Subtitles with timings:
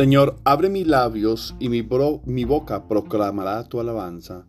[0.00, 1.86] Señor, abre mis labios y mi,
[2.24, 4.46] mi, boca proclamará tu alabanza.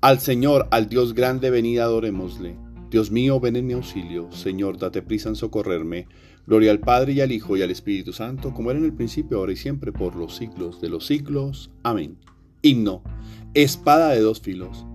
[0.00, 2.56] Al Señor, al Dios grande, venid adorémosle.
[2.88, 4.32] Dios mío, ven en mi auxilio.
[4.32, 6.08] Señor, date prisa en socorrerme.
[6.46, 9.36] Gloria al Padre y al Hijo y al Espíritu Santo, como era en el principio,
[9.36, 11.70] ahora y siempre, por los siglos de los siglos.
[11.82, 12.16] Amén.
[12.62, 13.02] Himno.
[13.52, 14.86] Espada de dos filos.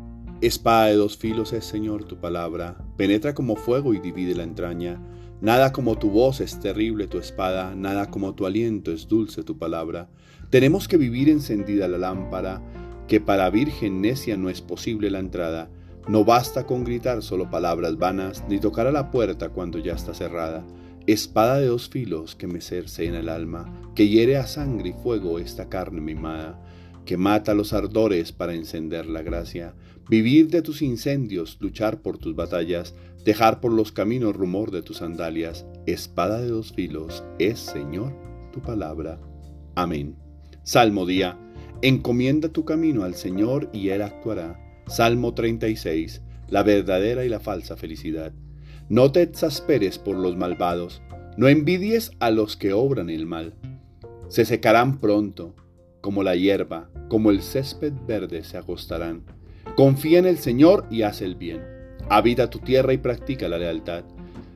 [0.41, 2.83] Espada de dos filos es, Señor, tu palabra.
[2.97, 4.99] Penetra como fuego y divide la entraña
[5.41, 9.57] Nada como tu voz es terrible tu espada, nada como tu aliento es dulce tu
[9.57, 10.09] palabra.
[10.49, 12.61] Tenemos que vivir encendida la lámpara,
[13.07, 15.69] que para virgen necia no es posible la entrada.
[16.07, 20.13] No basta con gritar solo palabras vanas, ni tocar a la puerta cuando ya está
[20.13, 20.65] cerrada.
[21.07, 25.39] Espada de dos filos que me en el alma, que hiere a sangre y fuego
[25.39, 26.61] esta carne mimada
[27.09, 29.73] que mata los ardores para encender la gracia,
[30.11, 32.93] vivir de tus incendios, luchar por tus batallas,
[33.25, 38.13] dejar por los caminos rumor de tus sandalias, espada de dos filos, es Señor
[38.51, 39.19] tu palabra.
[39.75, 40.15] Amén.
[40.63, 41.37] Salmo día.
[41.81, 44.59] Encomienda tu camino al Señor y Él actuará.
[44.87, 46.21] Salmo 36.
[46.49, 48.33] La verdadera y la falsa felicidad.
[48.89, 51.01] No te exasperes por los malvados,
[51.37, 53.53] no envidies a los que obran el mal.
[54.29, 55.55] Se secarán pronto,
[56.01, 59.23] como la hierba, como el césped verde se acostarán.
[59.75, 61.78] Confía en el Señor y haz el bien.
[62.09, 64.03] Habita tu tierra y practica la lealtad.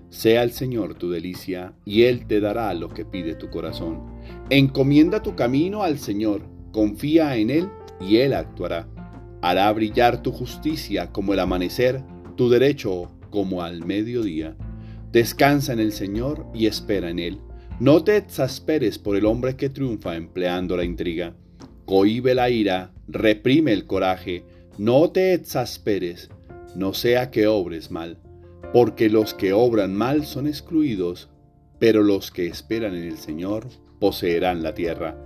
[0.09, 4.02] Sea el Señor tu delicia, y Él te dará lo que pide tu corazón.
[4.50, 8.88] Encomienda tu camino al Señor, confía en Él, y Él actuará.
[9.42, 12.04] Hará brillar tu justicia como el amanecer,
[12.36, 14.56] tu derecho como al mediodía.
[15.12, 17.40] Descansa en el Señor y espera en Él
[17.80, 21.34] no te exasperes por el hombre que triunfa empleando la intriga.
[21.86, 24.46] Cohibe la ira, reprime el coraje,
[24.78, 26.30] no te exasperes,
[26.75, 28.17] no sea que obres mal,
[28.73, 31.29] porque los que obran mal son excluidos,
[31.79, 33.67] pero los que esperan en el Señor
[34.00, 35.17] poseerán la tierra.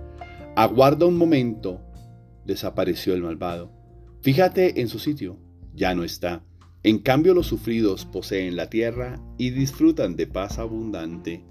[0.56, 1.80] Aguarda un momento,
[2.44, 3.70] desapareció el malvado.
[4.22, 5.38] Fíjate en su sitio,
[5.74, 6.44] ya no está.
[6.82, 11.44] En cambio los sufridos poseen la tierra y disfrutan de paz abundante.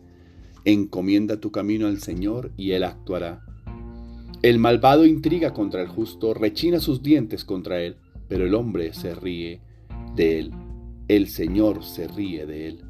[0.65, 3.43] Encomienda tu camino al Señor y Él actuará.
[4.43, 7.97] El malvado intriga contra el justo, rechina sus dientes contra él,
[8.27, 9.61] pero el hombre se ríe
[10.17, 10.51] de él.
[11.07, 12.81] El Señor se ríe de él,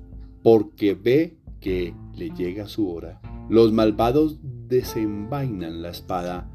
[0.42, 3.22] porque ve que le llega su hora.
[3.50, 6.50] Los malvados desenvainan la espada,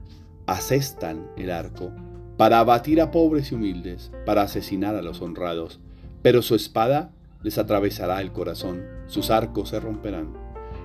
[0.46, 1.92] asestan el arco,
[2.36, 5.78] para abatir a pobres y humildes, para asesinar a los honrados.
[6.22, 7.12] Pero su espada
[7.42, 10.32] les atravesará el corazón, sus arcos se romperán.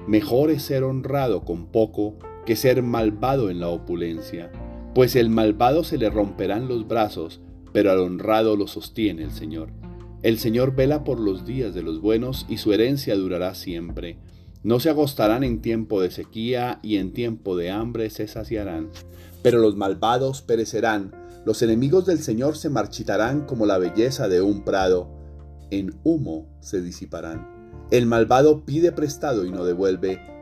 [0.07, 2.15] Mejor es ser honrado con poco
[2.45, 4.51] que ser malvado en la opulencia,
[4.93, 7.41] pues el malvado se le romperán los brazos,
[7.77, 9.69] pero al honrado lo sostiene el Señor.
[10.23, 14.17] El Señor vela por los días de los buenos y su herencia durará siempre.
[14.63, 18.89] No se agostarán en tiempo de sequía y en tiempo de hambre se saciarán.
[19.43, 21.11] Pero los malvados perecerán,
[21.45, 25.11] los enemigos del Señor se marchitarán como la belleza de un prado,
[25.69, 27.47] en humo se disiparán.
[27.91, 30.19] El malvado pide prestado y no devuelve,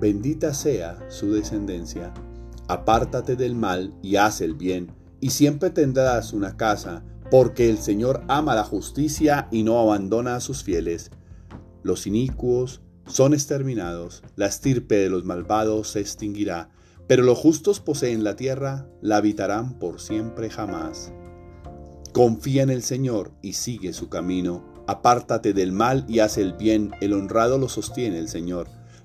[0.00, 2.12] bendita sea su descendencia.
[2.68, 8.22] Apártate del mal y haz el bien, y siempre tendrás una casa, porque el Señor
[8.28, 11.10] ama la justicia y no abandona a sus fieles.
[11.82, 16.70] Los inicuos son exterminados, la estirpe de los malvados se extinguirá,
[17.06, 21.12] pero los justos poseen la tierra, la habitarán por siempre jamás.
[22.12, 26.90] Confía en el Señor y sigue su camino Apártate del mal y haz el bien,
[27.00, 28.66] el honrado lo sostiene el Señor.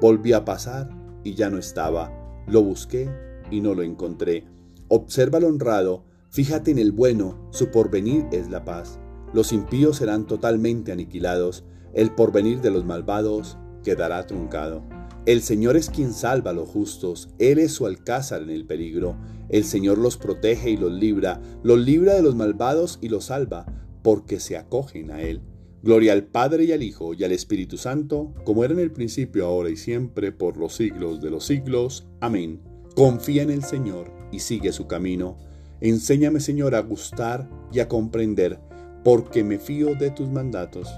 [0.00, 0.90] Volví a pasar
[1.24, 2.12] y ya no estaba.
[2.46, 3.10] Lo busqué
[3.50, 4.44] y no lo encontré.
[4.88, 9.00] Observa al honrado, fíjate en el bueno, su porvenir es la paz.
[9.32, 11.64] Los impíos serán totalmente aniquilados,
[11.94, 14.82] el porvenir de los malvados quedará truncado.
[15.24, 19.16] El Señor es quien salva a los justos, Él es su alcázar en el peligro.
[19.48, 23.64] El Señor los protege y los libra, los libra de los malvados y los salva,
[24.02, 25.40] porque se acogen a Él.
[25.86, 29.46] Gloria al Padre y al Hijo y al Espíritu Santo, como era en el principio,
[29.46, 32.08] ahora y siempre, por los siglos de los siglos.
[32.18, 32.60] Amén.
[32.96, 35.36] Confía en el Señor y sigue su camino.
[35.80, 38.58] Enséñame, Señor, a gustar y a comprender,
[39.04, 40.88] porque me fío de tus mandatos.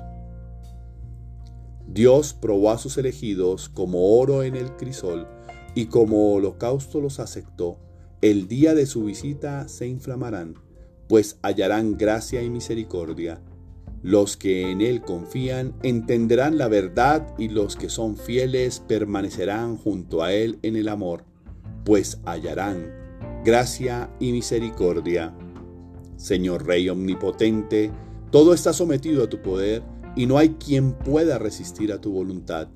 [1.87, 5.29] Dios probó a sus elegidos como oro en el crisol,
[5.75, 7.79] y como holocausto los aceptó.
[8.23, 10.55] El día de su visita se inflamarán,
[11.09, 13.43] pues hallarán gracia y misericordia.
[14.03, 20.23] Los que en Él confían entenderán la verdad y los que son fieles permanecerán junto
[20.23, 21.25] a Él en el amor,
[21.85, 22.93] pues hallarán
[23.45, 25.35] gracia y misericordia.
[26.17, 27.91] Señor Rey Omnipotente,
[28.31, 29.83] todo está sometido a tu poder
[30.15, 32.69] y no hay quien pueda resistir a tu voluntad.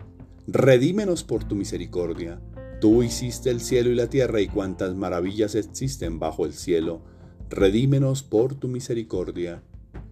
[0.46, 2.40] Redímenos por tu misericordia.
[2.80, 7.02] Tú hiciste el cielo y la tierra y cuantas maravillas existen bajo el cielo.
[7.48, 9.62] Redímenos por tu misericordia.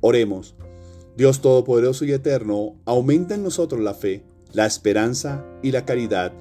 [0.01, 0.55] Oremos.
[1.21, 4.23] Dios Todopoderoso y Eterno, aumenta en nosotros la fe,
[4.55, 6.33] la esperanza y la caridad,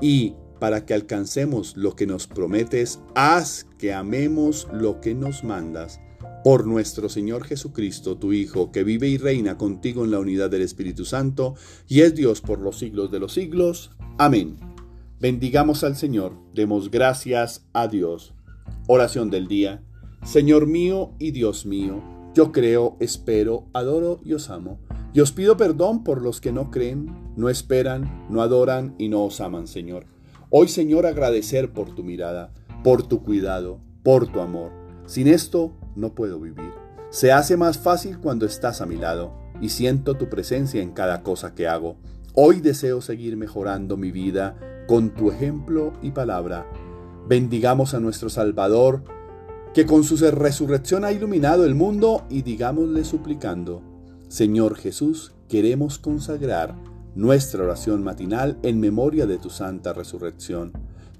[0.00, 6.00] y para que alcancemos lo que nos prometes, haz que amemos lo que nos mandas
[6.42, 10.62] por nuestro Señor Jesucristo, tu Hijo, que vive y reina contigo en la unidad del
[10.62, 11.54] Espíritu Santo,
[11.86, 13.92] y es Dios por los siglos de los siglos.
[14.18, 14.56] Amén.
[15.20, 18.34] Bendigamos al Señor, demos gracias a Dios.
[18.88, 19.84] Oración del día.
[20.24, 22.02] Señor mío y Dios mío,
[22.34, 24.80] yo creo, espero, adoro y os amo.
[25.12, 29.24] Y os pido perdón por los que no creen, no esperan, no adoran y no
[29.24, 30.06] os aman, Señor.
[30.50, 32.52] Hoy, Señor, agradecer por tu mirada,
[32.82, 34.72] por tu cuidado, por tu amor.
[35.06, 36.72] Sin esto, no puedo vivir.
[37.10, 41.22] Se hace más fácil cuando estás a mi lado y siento tu presencia en cada
[41.22, 41.96] cosa que hago.
[42.34, 44.58] Hoy deseo seguir mejorando mi vida
[44.88, 46.66] con tu ejemplo y palabra.
[47.28, 49.04] Bendigamos a nuestro Salvador,
[49.74, 53.82] que con su resurrección ha iluminado el mundo y digámosle suplicando,
[54.28, 56.76] Señor Jesús, queremos consagrar
[57.16, 60.72] nuestra oración matinal en memoria de tu santa resurrección.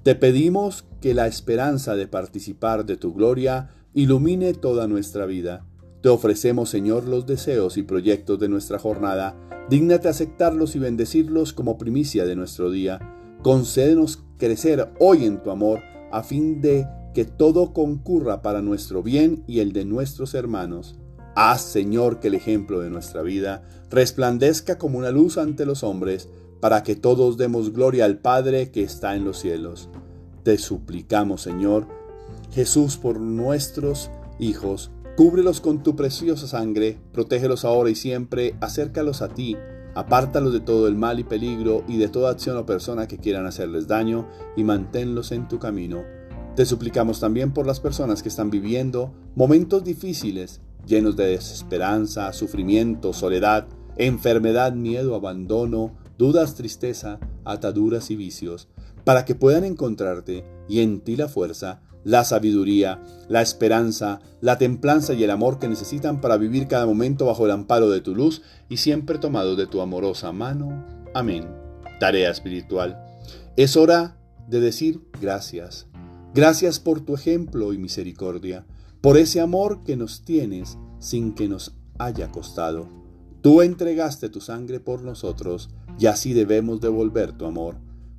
[0.03, 5.65] Te pedimos que la esperanza de participar de tu gloria ilumine toda nuestra vida.
[6.01, 9.35] Te ofrecemos, Señor, los deseos y proyectos de nuestra jornada.
[9.69, 12.99] Dígnate aceptarlos y bendecirlos como primicia de nuestro día.
[13.41, 15.81] Concédenos crecer hoy en tu amor,
[16.11, 20.97] a fin de que todo concurra para nuestro bien y el de nuestros hermanos.
[21.33, 26.27] Haz, Señor, que el ejemplo de nuestra vida resplandezca como una luz ante los hombres,
[26.59, 29.89] para que todos demos gloria al Padre que está en los cielos.
[30.43, 31.87] Te suplicamos, Señor,
[32.51, 39.29] Jesús, por nuestros hijos, cúbrelos con tu preciosa sangre, protégelos ahora y siempre, acércalos a
[39.29, 39.55] ti,
[39.93, 43.45] apártalos de todo el mal y peligro y de toda acción o persona que quieran
[43.45, 44.27] hacerles daño
[44.57, 46.14] y manténlos en tu camino.
[46.55, 53.11] Te suplicamos también por las personas que están viviendo momentos difíciles, llenos de desesperanza, sufrimiento,
[53.11, 53.67] soledad,
[53.97, 58.69] enfermedad, miedo, abandono, dudas, tristeza, ataduras y vicios,
[59.03, 65.13] para que puedan encontrarte y en ti la fuerza la sabiduría, la esperanza, la templanza
[65.13, 68.43] y el amor que necesitan para vivir cada momento bajo el amparo de tu luz
[68.69, 70.85] y siempre tomado de tu amorosa mano.
[71.13, 71.47] Amén.
[71.99, 73.03] Tarea espiritual.
[73.57, 75.87] Es hora de decir gracias.
[76.35, 78.65] Gracias por tu ejemplo y misericordia,
[78.99, 82.89] por ese amor que nos tienes sin que nos haya costado.
[83.39, 87.77] Tú entregaste tu sangre por nosotros y así debemos devolver tu amor,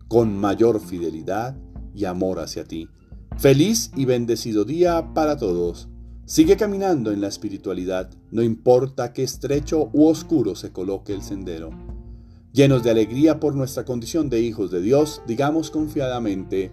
[0.08, 1.58] con mayor fidelidad
[1.94, 2.88] y amor hacia ti.
[3.36, 5.90] Feliz y bendecido día para todos.
[6.24, 11.68] Sigue caminando en la espiritualidad, no importa qué estrecho u oscuro se coloque el sendero.
[12.50, 16.72] Llenos de alegría por nuestra condición de hijos de Dios, digamos confiadamente,